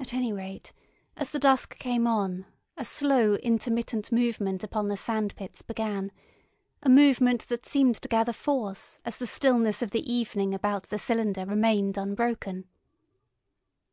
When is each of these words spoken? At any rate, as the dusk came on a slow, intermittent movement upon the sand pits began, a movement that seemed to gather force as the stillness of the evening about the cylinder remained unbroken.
At 0.00 0.12
any 0.12 0.32
rate, 0.32 0.72
as 1.16 1.30
the 1.30 1.38
dusk 1.38 1.78
came 1.78 2.08
on 2.08 2.46
a 2.76 2.84
slow, 2.84 3.34
intermittent 3.34 4.10
movement 4.10 4.64
upon 4.64 4.88
the 4.88 4.96
sand 4.96 5.36
pits 5.36 5.62
began, 5.62 6.10
a 6.82 6.88
movement 6.88 7.46
that 7.46 7.64
seemed 7.64 7.94
to 8.02 8.08
gather 8.08 8.32
force 8.32 8.98
as 9.04 9.18
the 9.18 9.26
stillness 9.28 9.82
of 9.82 9.92
the 9.92 10.12
evening 10.12 10.52
about 10.52 10.86
the 10.88 10.98
cylinder 10.98 11.46
remained 11.46 11.96
unbroken. 11.96 12.66